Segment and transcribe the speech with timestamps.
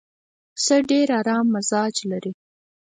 [0.55, 2.31] پسه ډېر ارام مزاج لري.